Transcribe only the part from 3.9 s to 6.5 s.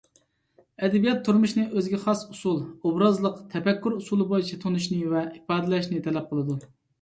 ئۇسۇلى بويىچە تونۇشنى ۋە ئىپادىلەشنى تەلەپ